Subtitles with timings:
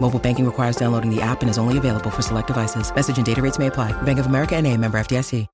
[0.00, 2.90] Mobile banking requires downloading the app and is only available for select devices.
[2.94, 3.92] Message and data rates may apply.
[4.02, 5.46] Bank of America and a member FDIC.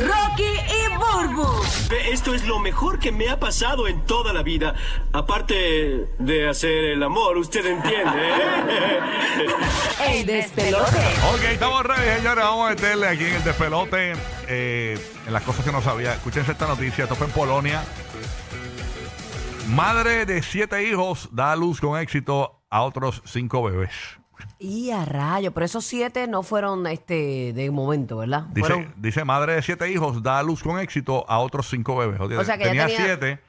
[0.00, 1.62] Rocky y Burbu.
[2.10, 4.74] Esto es lo mejor que me ha pasado en toda la vida.
[5.12, 8.28] Aparte de hacer el amor, usted entiende.
[8.28, 9.00] ¿eh?
[10.20, 10.98] El despelote.
[11.32, 12.44] Ok, estamos ready, señores.
[12.44, 14.12] Vamos a meterle aquí en el despelote
[14.48, 16.14] eh, en las cosas que no sabía.
[16.14, 17.04] Escúchense esta noticia.
[17.04, 17.82] Esto fue en Polonia.
[19.68, 23.92] Madre de siete hijos da a luz con éxito a otros cinco bebés.
[24.58, 28.42] Y a rayo, pero esos siete no fueron este de momento, ¿verdad?
[28.52, 31.96] Dice, Fueron- dice madre de siete hijos da a luz con éxito a otros cinco
[31.96, 32.20] bebés.
[32.20, 33.40] O sea, que ya tenía, tenía- siete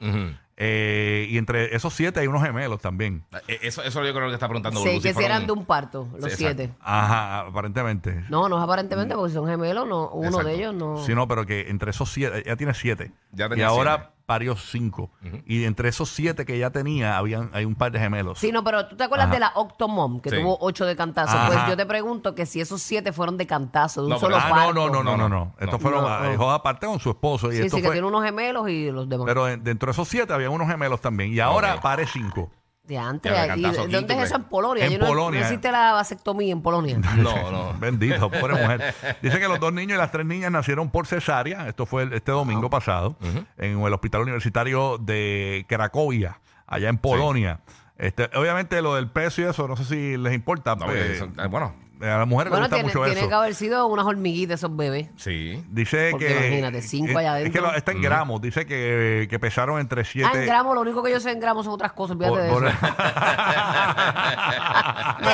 [0.60, 3.22] eh, y entre esos siete hay unos gemelos también.
[3.46, 5.52] Eh, Eso, eso yo creo que está preguntando sí, Burbu, que si fueron- eran de
[5.52, 6.62] un parto, los Sí, exacto.
[6.64, 6.74] siete.
[6.80, 8.24] Ajá, aparentemente.
[8.28, 10.48] No, no es aparentemente porque son gemelos, no, uno Exacto.
[10.48, 11.04] de ellos no.
[11.04, 13.12] Sí, no, pero que entre esos siete, ella tiene siete.
[13.32, 14.12] Ya y tenía ahora siete.
[14.28, 15.10] Parió cinco.
[15.46, 18.38] Y entre esos siete que ella tenía, habían, hay un par de gemelos.
[18.38, 19.34] Sí, no, pero tú te acuerdas Ajá.
[19.34, 20.36] de la Octomom, que Sí.
[20.36, 21.34] tuvo ocho de cantazo.
[21.34, 21.46] Ajá.
[21.46, 24.36] Pues yo te pregunto que si esos siete fueron de cantazo, de un No, solo
[24.36, 24.74] pero- Ah, no, parto.
[24.74, 25.54] no, no, no, no, no.
[25.58, 25.78] Estos No.
[25.78, 27.50] fueron No, ah, aparte con su esposo.
[27.50, 29.24] Y Sí, esto sí, que fue- tiene unos gemelos y los demás.
[29.26, 31.32] Pero en- dentro de esos siete había unos gemelos también.
[31.32, 31.80] Y ahora Ok.
[31.80, 32.50] pare cinco.
[32.88, 34.86] De antes, Ya, de ¿y cantazo, ¿dónde es eso en Polonia?
[34.86, 35.40] En Yo no- Polonia.
[35.40, 36.98] No existe la vasectomía en Polonia.
[37.16, 37.74] No, no.
[37.78, 38.94] Bendito, pobre mujer.
[39.22, 41.68] Dice que los dos niños y las tres niñas nacieron por cesárea.
[41.68, 43.16] Esto fue el- este domingo pasado
[43.58, 47.60] en el Hospital Universitario de Cracovia, allá en Polonia.
[47.98, 50.74] Este, obviamente lo del peso y eso, no sé si les importa.
[50.76, 53.28] No, pues, porque eh, bueno, a las mujeres bueno, les gusta tiene, mucho tiene eso.
[53.28, 55.08] que haber sido unas hormiguitas esos bebés.
[55.16, 55.64] sí.
[55.68, 56.46] Dice Porque que.
[56.48, 57.72] imagínate, cinco allá Es que adentro.
[57.72, 58.40] lo- está en gramos.
[58.40, 60.28] Dice que, que pesaron entre 7.
[60.32, 62.48] Ah, en gramos, lo único que yo sé en gramos son otras cosas, olvídate de
[62.48, 62.60] eso.
[62.60, 62.68] no,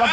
[0.00, 0.10] los,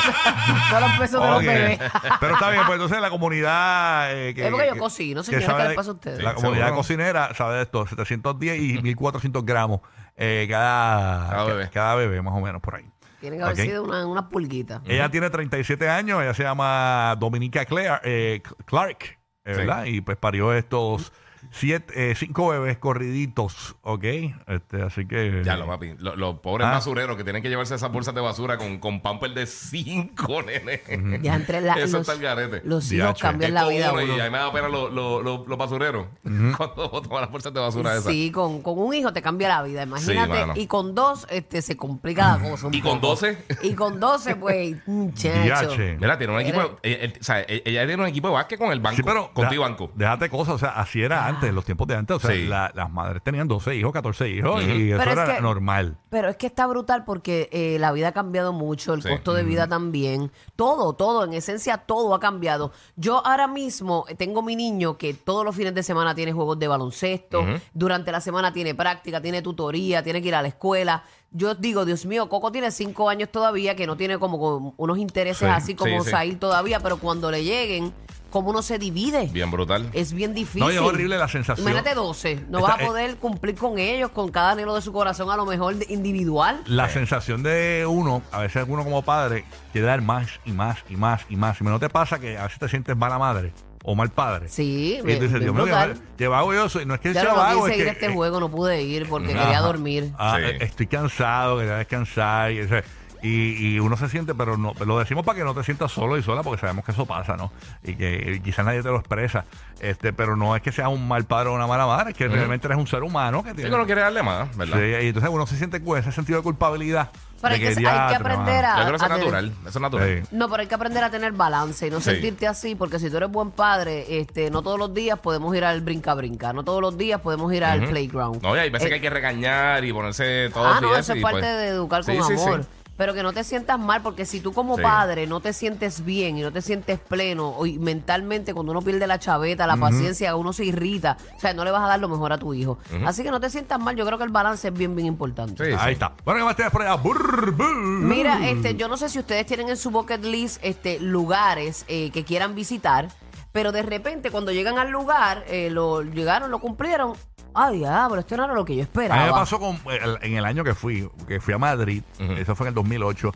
[0.72, 1.44] no los pesos de los Ok.
[1.44, 1.80] bebés.
[2.20, 4.12] Pero está bien, pues entonces la comunidad.
[4.14, 6.24] eh, que, Es porque yo que- cocino, señora, ¿qué le de- pasa a ustedes?
[6.24, 6.82] La Sí, comunidad seguro.
[6.82, 9.82] cocinera sabe de esto: 710 y 1400 gramos
[10.18, 11.70] eh, cada, Cada bebé.
[11.74, 12.86] cada bebé, más o menos por ahí.
[13.22, 14.82] Tiene que haber sido una- unas pulguitas.
[14.86, 19.04] Ella tiene 37 años, ella se llama Dominica Clare- eh, Clark,
[19.46, 19.56] eh.
[19.56, 19.86] ¿verdad?
[19.86, 21.14] Y pues parió estos
[21.52, 24.04] siete, eh, cinco bebés corriditos, ¿ok?
[24.48, 25.42] Este, así que...
[25.44, 25.96] Ya lo, papi.
[26.00, 26.72] Lo- Los pobres Ah.
[26.72, 30.82] basureros que tienen que llevarse esas bolsas de basura con, con pamper de cinco, nene.
[31.22, 32.62] Ya entre la- Eso los, está el garete.
[32.64, 33.92] los hijos cambian la vida.
[33.92, 34.18] uno uno.
[34.18, 37.54] Y a mí me da pena los, los, los, los basureros cuando toman las bolsas
[37.54, 38.06] de basura esas.
[38.12, 40.60] Sí, con, con un hijo te cambia la vida, imagínate.
[40.60, 42.68] y con dos este, se complica la cosa.
[42.68, 43.02] un ¿Y con.
[43.02, 43.38] 12?
[43.64, 45.42] Y con 12, pues, muchacho.
[45.44, 45.98] Diache.
[46.00, 46.78] Mira, tiene un equipo.
[46.84, 48.96] ella, él- o sea, ella ella tiene un equipo de básquet con el banco.
[48.98, 49.92] Sí, pero con tu deja- banco.
[49.96, 52.18] Déjate cosas, o sea, así era antes, en los tiempos de antes.
[52.18, 52.48] O sea, Sí.
[52.48, 55.98] la- las madres tenían 12 hijos, 14 hijos y eso Pero es era que- normal.
[56.10, 59.10] Pero es que está brutal porque eh, la vida ha cambiado mucho, el Sí.
[59.10, 60.32] costo de vida también.
[60.56, 62.72] Todo, todo, en esencia, todo ha cambiado.
[62.96, 66.60] Yo ahora mismo eh, tengo mi niño que todos los fines de semana tiene juegos
[66.60, 67.44] de baloncesto,
[67.74, 71.04] durante la semana tiene práctica, tiene tutoría, tiene que ir a la escuela.
[71.34, 74.98] Yo digo, Dios mío, Coco tiene cinco años todavía, que no tiene como, como unos
[74.98, 77.94] intereses Sí, así como sí, todavía, pero cuando le lleguen,
[78.30, 79.28] como uno se divide.
[79.28, 79.90] Bien brutal.
[79.94, 80.62] Es bien difícil.
[80.62, 81.66] No, y es horrible la sensación.
[81.66, 82.46] Imagínate 12.
[82.50, 85.38] No Esta- vas a poder cumplir con ellos, con cada anhelo de su corazón, a
[85.38, 86.62] lo mejor de- individual.
[86.66, 90.98] La sensación de uno, a veces uno como padre, quiere dar más y más y
[90.98, 91.62] más y más.
[91.62, 93.54] Y no te pasa que a veces te sientes mala madre
[93.84, 94.48] o mal padre.
[94.50, 96.86] Sí, Y bien- bien Dios mío, que, que vago yo soy.
[96.86, 98.14] No es que Ya sea no, no vago, quise es ir que, a este eh,
[98.14, 99.44] juego, no pude ir porque Ajá.
[99.44, 100.12] quería dormir.
[100.18, 100.46] Ah, Sí.
[100.46, 102.52] eh, Estoy cansado, quería descansar.
[102.52, 102.84] Y, o sea,
[103.24, 106.18] y- y uno se siente, pero no lo decimos para que no te sientas solo
[106.18, 107.52] y sola, porque sabemos que eso pasa, ¿no?
[107.84, 109.46] Y que quizás nadie te lo expresa.
[109.80, 112.28] este Pero no es que seas un mal padre o una mala madre, es que
[112.28, 113.70] realmente eres un ser humano que Sí, tiene.
[113.72, 114.78] que uno quiere darle más, ¿verdad?
[114.78, 117.10] Sí, y entonces uno se siente con ese sentido de culpabilidad.
[117.42, 119.52] Pero hay que- hay que diatre, aprender a- Yo creo que eso es tener- natural.
[119.62, 120.24] Eso es natural.
[120.30, 120.36] Sí.
[120.36, 122.12] No, pero hay que aprender a tener balance y no Sí.
[122.12, 125.64] sentirte así, porque si tú eres buen padre, este, no todos los días podemos ir
[125.66, 128.42] al brinca-brinca, no todos los días podemos ir al playground.
[128.42, 131.14] No, y hay veces Eh, que hay que regañar y ponerse todo Ah, no, eso
[131.14, 132.34] es parte pues- de educar con sí, sí.
[132.44, 132.66] amor.
[132.98, 134.84] Pero que no te sientas mal, porque si tú como Sí.
[134.84, 138.82] padre no te sientes bien y no te sientes pleno, o y mentalmente cuando uno
[138.82, 142.00] pierde la chaveta, la paciencia, uno se irrita, o sea, no le vas a dar
[142.00, 142.78] lo mejor a tu hijo.
[143.06, 145.64] Así que no te sientas mal, yo creo que el balance es bien, bien importante.
[145.66, 145.92] Sí, Ahí sí.
[145.94, 146.14] está.
[146.24, 146.96] Bueno, ¿qué más tienes por allá?
[146.96, 147.76] Burr, burr.
[147.76, 152.12] Mira, este, yo no sé si ustedes tienen en su bucket list este, lugares eh,
[152.12, 153.08] que quieran visitar,
[153.52, 157.14] pero de repente cuando llegan al lugar, eh, lo llegaron, lo cumplieron.
[157.54, 159.22] Ah, diablo, esto no era lo que yo A esperaba.
[159.22, 162.02] mí me pasó con, el- en el año que fui, que fui a Madrid,
[162.38, 163.32] eso fue en el 2008,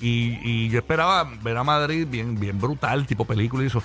[0.00, 3.82] y, y yo esperaba ver a Madrid bien, bien brutal, tipo película y eso.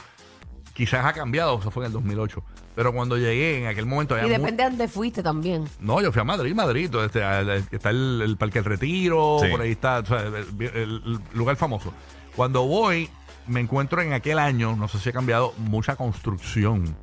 [0.73, 2.43] Quizás ha cambiado, eso fue en el 2008.
[2.75, 5.65] Pero cuando llegué, en aquel momento y había mu- depende de dónde fuiste también.
[5.79, 6.89] No, yo fui a Madrid, Madrid.
[6.89, 9.49] todo Este, el- el- está el, el Parque del Retiro, Sí.
[9.49, 11.93] por ahí está, o sea, el, el- el lugar famoso.
[12.35, 13.07] Cuando voy,
[13.45, 16.95] me encuentro en aquel año, no sé si ha cambiado, mucha construcción.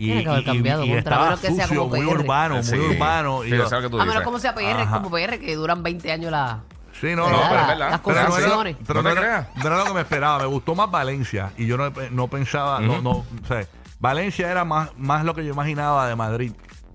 [0.00, 1.80] Y, Tiene que haber y- y- cambiado, y contra, a estaba menos que sea sucio,
[1.82, 2.20] como muy PR.
[2.20, 2.74] urbano, Sí.
[2.76, 3.44] muy urbano.
[3.44, 4.24] Y Sí, yo- yo sé lo que tú A menos dices.
[4.24, 4.96] como sea PR, Ajá.
[4.96, 6.60] como PR, que duran 20 años la...
[6.98, 7.90] Sí, no, no, pero pero, es verdad.
[7.90, 8.76] Las pero no era, construcciones.
[8.86, 9.56] pero No no te era- creas.
[9.56, 10.38] no era lo que me esperaba.
[10.38, 11.52] Me gustó más Valencia.
[11.58, 13.66] Y yo no, no pensaba, no, no, o sea,
[13.98, 16.52] Valencia era más, más lo que yo imaginaba de Madrid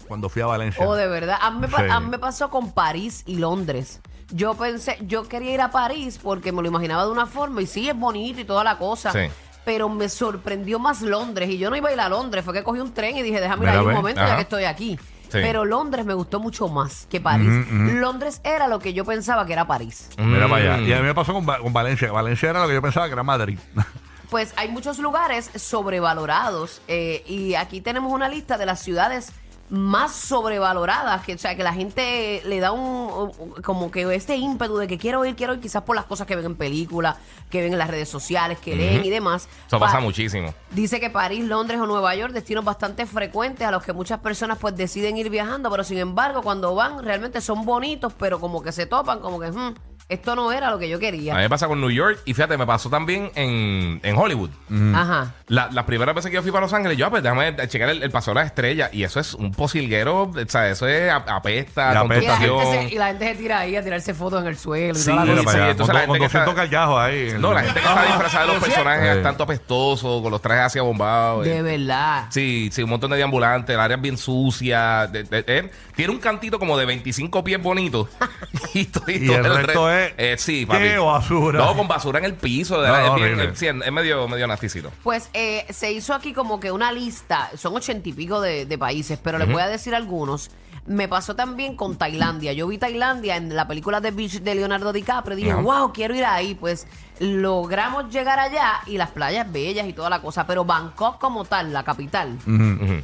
[0.08, 0.84] cuando fui a Valencia.
[0.86, 1.38] Oh, de verdad.
[1.42, 1.90] A mí, me pa- Sí.
[1.92, 4.02] a mí me pasó con París y Londres.
[4.32, 7.68] Yo pensé, yo quería ir a París porque me lo imaginaba de una forma y
[7.68, 9.12] sí, es bonito y toda la cosa.
[9.12, 9.20] Sí.
[9.66, 12.46] Pero me sorprendió más Londres y yo no iba a ir a Londres.
[12.46, 14.64] Fue que cogí un tren y dije, déjame ir ahí un momento ya que estoy
[14.66, 14.98] aquí.
[15.24, 15.40] Sí.
[15.42, 17.50] Pero Londres me gustó mucho más que París.
[17.70, 20.10] Londres era lo que yo pensaba que era París.
[20.18, 20.78] Mira para allá.
[20.78, 20.88] Mm.
[20.88, 22.12] Y a mí me pasó con, con Valencia.
[22.12, 23.58] Valencia era lo que yo pensaba que era Madrid.
[24.30, 29.32] Pues hay muchos lugares sobrevalorados eh, y aquí tenemos una lista de las ciudades
[29.70, 33.32] más sobrevaloradas, que o sea que la gente le da un,
[33.64, 36.36] como que este ímpetu de que quiero ir, quiero ir, quizás por las cosas que
[36.36, 37.18] ven en películas,
[37.50, 39.48] que ven en las redes sociales, que leen y demás.
[39.68, 40.54] Eso pasa Pa- muchísimo.
[40.72, 44.58] Dice que París, Londres o Nueva York, destinos bastante frecuentes a los que muchas personas
[44.60, 48.72] pues deciden ir viajando, pero sin embargo cuando van realmente son bonitos, pero como que
[48.72, 49.74] se topan, como que "Hmm,
[50.08, 51.34] esto no era lo que yo A mí quería.
[51.36, 54.52] me pasa con New York y fíjate, me pasó también en, en Hollywood.
[54.94, 55.34] Ajá.
[55.48, 57.90] La- las primeras veces que yo fui para Los Ángeles, yo, ah, pues déjame checar
[57.90, 58.90] el, el paso de las estrellas.
[58.94, 62.38] Y eso es un posilguero, o sea, eso es ap- apesta, Y apesta, Y la,
[62.38, 64.94] gente se, y la gente se tira ahí a tirarse fotos en el suelo.
[64.98, 65.46] y Sí, toda la Mira cosa.
[65.46, 65.72] para allá.
[65.72, 67.34] entonces con, la do- con gente que 200 está- callajos ahí.
[67.40, 69.24] No, la gente que está disfrazada de los personajes Sí.
[69.24, 71.46] tanto apestosos, con los trajes hacia bombados.
[71.46, 72.26] De verdad.
[72.30, 75.08] Sí, sí, un montón de deambulantes, el área es bien sucia.
[75.08, 78.08] de- de- eh, tiene un cantito como de 25 pies bonito.
[78.74, 81.60] y, todo- Y todo el resto re- es- Eh, sí, ¡Qué basura!
[81.60, 82.82] No, con basura en el piso.
[82.82, 83.54] de No, verdad, no, es, bien- horrible.
[83.54, 84.92] es- sí, es medio, medio nasticito.
[85.04, 88.78] Pues eh, se hizo aquí como que una lista, son ochenta y pico de, de
[88.78, 90.50] países, pero les voy a decir algunos.
[90.86, 92.54] Me pasó también con Tailandia.
[92.54, 95.62] Yo vi Tailandia en la película The Beach de Leonardo DiCaprio y dije, Ajá.
[95.62, 96.54] wow, quiero ir ahí.
[96.54, 96.88] Pues
[97.20, 101.72] logramos llegar allá y las playas bellas y toda la cosa, pero Bangkok como tal,
[101.72, 102.38] la capital,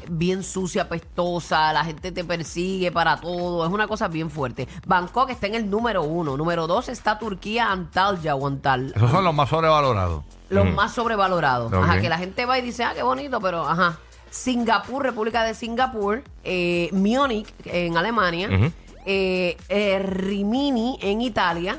[0.09, 4.67] bien sucia, pestosa, la gente te persigue para todo, es una cosa bien fuerte.
[4.85, 8.91] Bangkok está en el número uno, número dos está Turquía, Antalya o Antal.
[8.95, 10.23] Esos son los más sobrevalorados.
[10.49, 11.71] Los más sobrevalorados.
[11.71, 11.81] Ok.
[11.81, 13.97] Ajá, que la gente va y dice, ah, qué bonito, pero ajá.
[14.31, 18.71] Singapur, República de Singapur, eh, Múnich en Alemania, Ujú.
[19.05, 21.77] eh, eh, Rimini en Italia,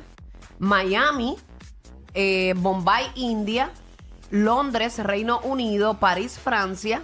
[0.59, 1.37] Miami,
[2.15, 3.71] eh, Bombay, India,
[4.31, 7.03] Londres, Reino Unido, París, Francia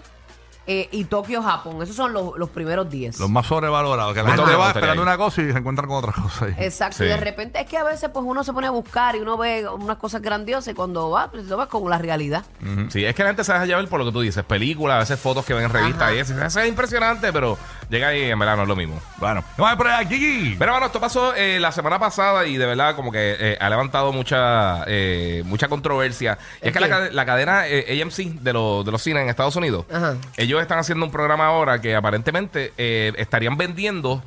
[0.70, 1.82] eh, y Tokio, Japón.
[1.82, 3.18] Esos son los, los primeros 10.
[3.18, 4.12] Los más sobrevalorados.
[4.14, 4.36] Que la Ajá.
[4.36, 6.44] gente Me va esperando una cosa y se encuentran con otra cosa.
[6.44, 6.54] ahí.
[6.58, 7.04] Exacto, Sí.
[7.04, 9.36] y de repente es que a veces pues uno se pone a buscar y uno
[9.38, 12.44] ve unas cosas grandiosas y cuando va, pues lo ves con la realidad.
[12.90, 14.44] Sí, es que la gente se deja llevar por lo que tú dices.
[14.44, 16.40] Películas, a veces fotos que ven en revistas y eso.
[16.44, 17.56] Eso es impresionante, pero
[17.88, 19.00] llega ahí en verdad no es lo mismo.
[19.16, 20.56] Bueno, vamos a por ahí, Kiki.
[20.58, 23.70] Pero bueno, esto pasó eh, la semana pasada y de verdad como que eh, ha
[23.70, 26.36] levantado mucha eh, mucha controversia.
[26.62, 29.28] Y es ¿El que la, la cadena eh, AMC de, los de los cines en
[29.28, 30.16] Estados Unidos, Ajá.
[30.36, 34.22] ellos están haciendo un programa ahora que aparentemente eh, estarían vendiendo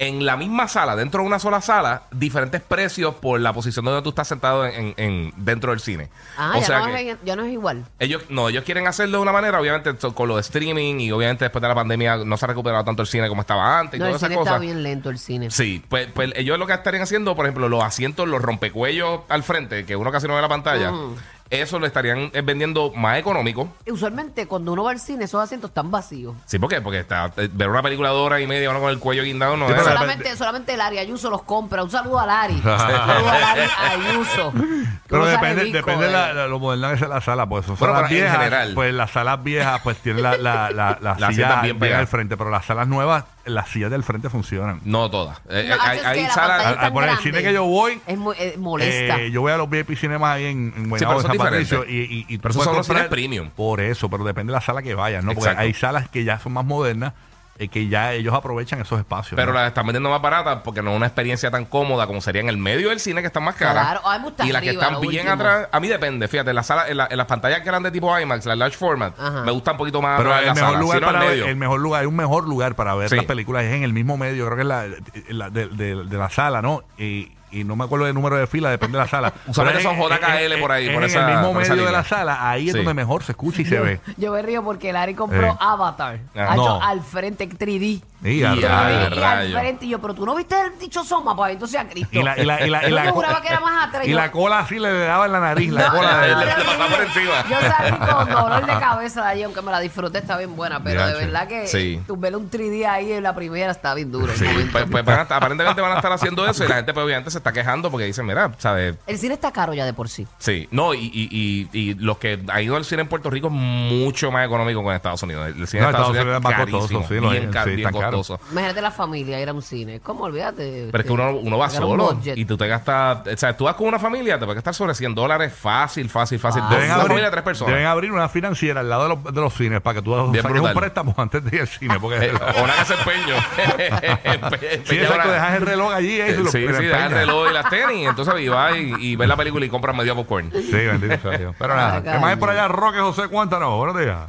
[0.00, 4.00] en la misma sala, dentro de una sola sala, diferentes precios por la posición donde
[4.02, 6.08] tú estás sentado en, en- en- dentro del cine.
[6.36, 7.84] Ah, o ya, sea no que- ya no es igual.
[7.98, 11.46] ellos no, ellos quieren hacerlo de una manera, obviamente con lo de streaming y obviamente
[11.46, 13.98] después de la pandemia no se ha recuperado tanto el cine como estaba antes y
[13.98, 14.60] No, el todas esas cine está cosas.
[14.60, 15.50] bien lento, el cine.
[15.50, 19.42] Sí, pues, pues ellos lo que estarían haciendo, por ejemplo, los asientos, los rompecuellos al
[19.42, 21.16] frente, que uno casi no ve la pantalla, Mm.
[21.50, 23.68] Eso lo estarían eh, vendiendo más económico.
[23.86, 26.34] Y Usualmente cuando uno va al cine, esos asientos están vacíos.
[26.46, 26.80] Sí, ¿por qué?
[26.80, 29.56] Porque está, eh, ver una película de hora y media, uno con el cuello guindado,
[29.56, 29.78] no Sí, es.
[29.82, 31.82] pero- solamente, solamente Lari Ayuso los compra.
[31.82, 32.54] Un saludo a Lari.
[32.56, 34.52] Un saludo a Lari Ayuso.
[35.08, 36.12] Pero depende, rico, depende de eh.
[36.12, 38.74] la, la- lo moderna que sea la sala, pues son Bueno, salas pero en general.
[38.74, 41.94] Pues las salas viejas, pues tienen la, la, la, la Las silla sillas bien bien,
[41.94, 44.80] al frente, pero las salas nuevas, las sillas del frente funcionan.
[44.84, 45.38] No todas.
[45.48, 46.60] Eh, No, eh, hay es que hay la salas.
[46.60, 47.22] es Ah, tan el grande.
[47.22, 49.20] cine que yo voy, Es muy, eh, molesta.
[49.20, 51.38] Eh, yo voy a los VIP cinemas ahí en, en Guaynabo, pero en son San
[51.38, 52.10] Patricio, diferentes.
[52.10, 53.50] y, y, y tú Pero esos puedes son los comprar- cines premium.
[53.50, 55.32] Por eso, pero depende de la sala que vayas, ¿no?
[55.34, 55.62] Porque Exacto.
[55.62, 57.12] hay salas que ya son más modernas,
[57.58, 59.36] eh, que ya ellos aprovechan esos espacios.
[59.36, 59.58] Pero ¿no?
[59.58, 62.48] las están vendiendo más baratas porque no es una experiencia tan cómoda como sería en
[62.48, 63.84] el medio del cine que están más caras.
[63.84, 65.32] Claro, a mí me gusta y las que arriba, están bien último.
[65.34, 68.18] atrás, a mí depende, fíjate, en, la sala, en, la- en las pantallas grandes tipo
[68.18, 69.42] IMAX, la large format, Ajá.
[69.42, 71.80] me gusta un poquito más Pero el la mejor sala, lugar para ver, el mejor
[71.80, 73.16] lugar, hay un mejor lugar para ver Sí.
[73.16, 74.86] las películas es en el mismo medio, creo que es la,
[75.28, 76.82] la- de, de- de la sala, ¿no?
[76.98, 79.32] Y, y no me acuerdo del número de fila, depende de la sala.
[79.46, 81.90] Usualmente son JKL por ahí, es por en esa- el mismo por esa medio de
[81.90, 82.02] línea.
[82.02, 82.78] la sala, ahí es Sí.
[82.78, 84.00] donde mejor se escucha y se ve.
[84.16, 85.56] Yo me río porque Larry compró Eh.
[85.60, 86.18] Avatar.
[86.36, 86.82] Ah, Ha hecho no.
[86.82, 88.02] al frente en 3D.
[88.24, 89.18] Y a Y 3D, rayos.
[89.18, 89.22] y
[89.54, 89.86] al frente.
[89.86, 92.18] Y yo, pero tú no viste el dicho Soma, pues entonces a Cristo.
[92.18, 94.06] Y la, y la, y la, y Yo la, me juraba que era más atrás.
[94.06, 96.52] y Yo- la cola así le daba en la nariz, la No, cola de le-
[96.64, 97.44] pasaba por encima.
[97.48, 100.82] Yo salí con dolor de cabeza de allí, aunque me la disfruté, está bien buena.
[100.82, 102.00] Pero de verdad que Sí.
[102.06, 104.32] tú ver un 3D ahí en la primera está bien duro.
[104.34, 106.92] Sí, pues, pues van a estar- aparentemente van a estar haciendo eso y la gente
[106.92, 108.96] pues obviamente se está quejando porque dicen, mira, ¿sabes?
[109.06, 110.26] El cine está caro ya de por sí.
[110.38, 113.46] Sí, no, y, y, y, y los que han ido al cine en Puerto Rico
[113.46, 115.46] es mucho más económico que en Estados Unidos.
[115.56, 116.54] El cine No, en Estados Estados Unidos Unidos es más
[116.88, 117.88] costoso, sí, lo bien, sí, bien.
[118.10, 118.40] Costoso.
[118.52, 119.96] Imagínate la familia ir a un cine.
[119.96, 120.88] Es como, olvídate.
[120.90, 123.74] Pero es que uno, uno va solo y tú te gastas, o sea, tú vas
[123.74, 126.62] con una familia, te puede gastar sobre 100 dólares fácil, fácil, fácil.
[126.64, 126.70] Ah.
[126.70, 127.74] Deben abrir, familia tres personas.
[127.74, 130.42] deben abrir una financiera al lado de los, de los cines para que tú Bien
[130.42, 131.98] saques un préstamo antes de ir al cine.
[131.98, 133.36] Porque Eh, o una casa empeño.
[134.84, 137.54] sí, exacto, dejas el reloj allí eh, y lo Sí, sí, dejas el reloj y
[137.54, 138.08] las tenis.
[138.08, 140.50] Entonces y vas y, y ves la película y compras medio popcorn.
[140.52, 141.54] Sí, bendito sea Dios.
[141.58, 142.68] Pero nada, ¿qué más hay por allá?
[142.68, 143.76] Roque José, cuéntanos.
[143.76, 144.28] Buenos días.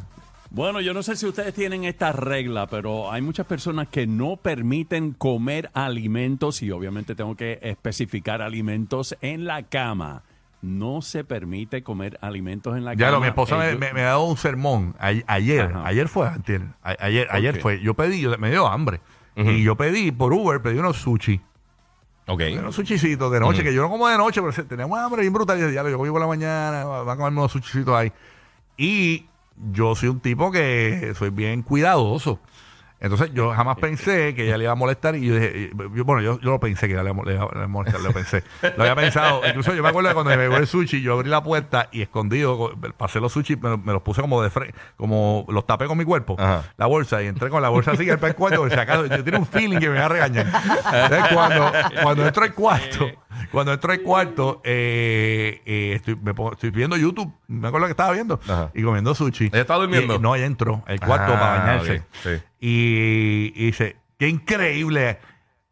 [0.51, 4.35] Bueno, yo no sé si ustedes tienen esta regla, pero hay muchas personas que no
[4.37, 10.23] permiten comer alimentos y obviamente tengo que especificar alimentos en la cama.
[10.63, 13.11] No se permite comer alimentos en la Ya cama.
[13.11, 15.61] lo, mi esposa me, Ellos- me- me ha dado un sermón a- ayer.
[15.61, 15.85] Ajá.
[15.85, 16.63] Ayer fue, antier.
[16.81, 17.79] A- ayer, ayer fue.
[17.81, 19.01] Yo pedí, yo- me dio hambre.
[19.35, 21.39] Y yo pedí por Uber, pedí unos sushi.
[22.27, 22.41] Ok.
[22.59, 25.57] Unos sushicitos de noche, que yo no como de noche, pero teníamos hambre bien brutal.
[25.59, 28.11] Y ya lo yo voy por la mañana, van a comerme unos sushicitos ahí.
[28.77, 29.27] Y
[29.71, 32.39] yo soy un tipo que soy bien cuidadoso.
[33.01, 36.21] Entonces yo jamás pensé que ella le iba a molestar y yo dije, yo- bueno,
[36.21, 38.43] yo, yo lo pensé que ella le iba, le a molestar, lo pensé.
[38.75, 39.41] Lo había pensado.
[39.47, 42.01] Incluso yo me acuerdo de cuando me llegó el sushi, yo abrí la puerta y
[42.01, 45.85] escondido, co- pasé los sushi, me, me los puse como de frente, como los tapé
[45.87, 46.63] con mi cuerpo, Ajá.
[46.77, 49.39] la bolsa, y entré con la bolsa así el cuarto, por si acaso, yo tenía
[49.39, 50.45] un feeling que me iba a regañar.
[50.47, 51.71] Entonces cuando,
[52.03, 53.07] cuando entro al cuarto,
[53.51, 57.91] cuando entro al cuarto, eh, eh, estoy, me pongo- estoy viendo YouTube, me acuerdo que
[57.91, 58.71] estaba viendo, Ajá.
[58.73, 59.45] y comiendo sushi.
[59.47, 60.15] ¿Ella estaba durmiendo?
[60.15, 61.95] Y- no, ella entró al cuarto Ah, para bañarse.
[61.99, 62.29] ok, sí.
[62.59, 65.19] Y, dice, qué increíble,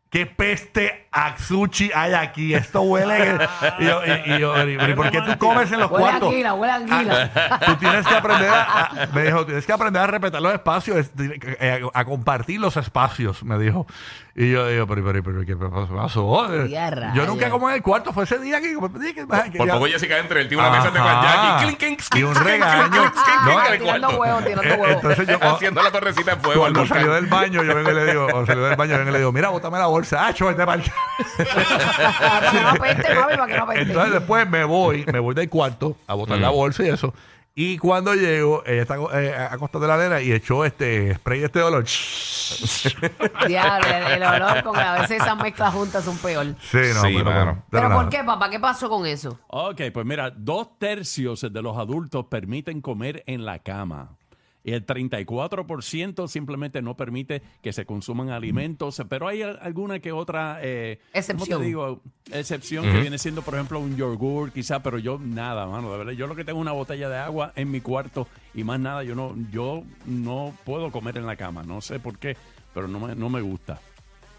[0.09, 2.53] qué peste a sushi hay aquí.
[2.53, 3.37] Esto huele.
[3.79, 6.29] y yo, y, y yo, ¿y por qué tú comes en los Huele a cuartos?
[6.29, 7.59] anguila, huele a anguila.
[7.65, 10.97] Tú tienes que aprender a, a- me dijo, tienes que aprender a respetar los espacios,
[10.97, 13.87] es- eh, a, compartir los espacios, me dijo.
[14.35, 16.47] Y yo digo, pero, pero, pero, ¿qué pasó?
[16.67, 17.27] Ya, Yo rayos.
[17.27, 18.75] nunca como en el cuarto, fue ese día que...
[18.75, 21.09] que- que- que Por poco Jessica entre el tío una mesa de Ajá.
[21.21, 21.65] Juan Jackie.
[21.77, 22.89] Clink, clink, Y un clink, clink, regaño.
[22.91, 24.21] clink, clink, clink, No, en el tirando cuarto.
[24.21, 24.89] huevos, tirando Eh, huevos.
[24.89, 25.37] entonces yo...
[25.55, 26.97] Haciendo la torrecita de fuego al Cuando volcán.
[26.99, 29.13] salió del baño, yo vengo y le digo, cuando salió del baño, yo vengo y
[29.13, 30.27] le digo, mira, bótame la bolsa.
[30.27, 30.83] ¡Ah, vete para
[32.17, 33.81] para que no apeste, mami, para que no apeste.
[33.83, 37.13] Entonces después me voy, me voy del cuarto a botar la bolsa y eso.
[37.59, 41.45] Y cuando llego, ella está eh, acostada de la arena y echó este spray de
[41.47, 41.85] este olor.
[43.47, 46.45] Diablo, el, el olor con a veces esas mezclas juntas son peor.
[46.45, 47.63] no, Sí, pero, mano.
[47.71, 48.51] ¿Pero por qué, papá?
[48.51, 49.39] ¿Qué pasó con eso?
[49.47, 54.16] Ok, pues mira, dos tercios de los adultos permiten comer en la cama.
[54.67, 60.11] Y el 34% simplemente no permite que se consuman alimentos, pero hay al- alguna que
[60.11, 61.59] otra eh, ¿cómo Excepción.
[61.61, 62.01] te digo?
[62.33, 66.11] excepción que viene siendo, por ejemplo, un yogur, quizá, pero yo nada, mano, de verdad.
[66.11, 69.03] Yo lo que tengo es una botella de agua en mi cuarto y más nada,
[69.03, 72.35] yo no, yo no puedo comer en la cama, no sé por qué,
[72.73, 73.79] pero no me, no me gusta.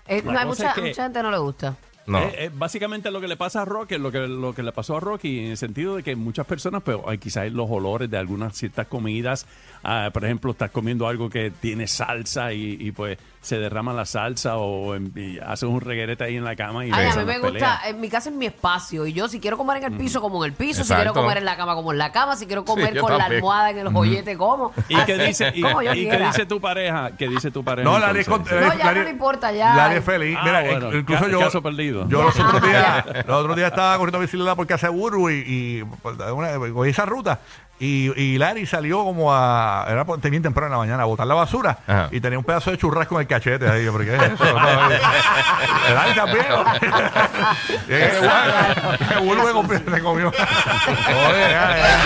[0.07, 1.75] Eh, no, hay mucha, es que- mucha gente no le gusta.
[2.09, 2.19] No.
[2.21, 4.97] Eh, eh, básicamente lo que le pasa a Rocky, lo que, lo que le pasó
[4.97, 8.17] a Rocky, en el sentido de que muchas personas, pues hay quizás los olores de
[8.19, 9.47] algunas ciertas comidas,
[9.85, 14.05] ah, por ejemplo, estás comiendo algo que tiene salsa y, y, pues se derrama la
[14.05, 17.25] salsa o en- y haces un reguerete ahí en la cama y Ay, a mí
[17.25, 17.87] me gusta, peleas.
[17.87, 19.07] en mi casa es mi espacio.
[19.07, 20.83] Y yo si quiero comer en el piso, como en el piso.
[20.85, 22.37] Si quiero comer en la cama, como en la cama.
[22.37, 24.73] Si quiero comer con la almohada en el joyete, como.
[24.89, 27.13] ¿Y qué dice, y, como yo y qué dice tu pareja?
[27.17, 27.89] ¿Qué dice tu pareja?
[27.89, 28.27] No, es entonces?
[28.29, 29.75] con- No, ya no le importa, ya.
[29.75, 30.37] Lali es feliz.
[30.39, 31.39] Ah, Mira, bueno, in- incluso ca- yo.
[31.41, 31.98] caso perdido.
[32.09, 35.35] Yo los otros días, los otros días estaba corriendo bicicleta por casa de Burbu y,
[35.47, 37.41] y pues, una- cogí esa ruta.
[37.81, 39.87] Y, y Larry salió como a.
[39.89, 41.79] Era por- bien temprano en la mañana a botar la basura.
[41.87, 42.09] Ajá.
[42.11, 43.85] Y tenía un pedazo de churrasco en el cachete ahí.
[43.85, 44.45] yo, ¿Pero qué es eso?
[45.89, 46.47] el Larry también.
[47.89, 50.29] Y es que, guau, que Burbu se comió- se comió.
[50.29, 51.99] Oye, ya, ya.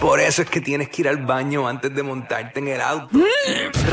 [0.00, 3.18] Por eso es que tienes que ir al baño antes de montarte en el auto.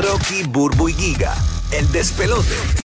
[0.00, 1.34] Rocky, Burbu y Giga,
[1.72, 2.48] el despelote.